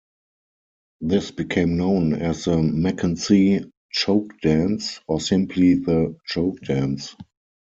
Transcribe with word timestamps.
This 1.01 1.29
became 1.29 1.77
known 1.77 2.13
as 2.15 2.45
the 2.45 2.53
"McKenzie 2.55 3.69
Choke 3.91 4.33
Dance," 4.41 4.99
or 5.07 5.21
simply 5.21 5.75
the 5.75 6.15
"choke 6.27 6.59
dance. 6.61 7.15